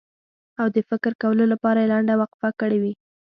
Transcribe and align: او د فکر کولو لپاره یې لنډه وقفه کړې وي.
او 0.59 0.67
د 0.75 0.77
فکر 0.89 1.11
کولو 1.21 1.45
لپاره 1.53 1.79
یې 1.81 1.91
لنډه 1.93 2.13
وقفه 2.21 2.49
کړې 2.59 2.77
وي. 2.83 2.93